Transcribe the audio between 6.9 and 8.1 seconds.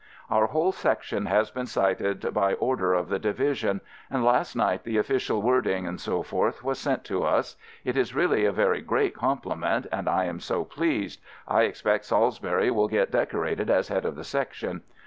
to us. It